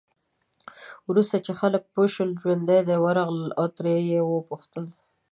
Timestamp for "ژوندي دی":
2.41-2.95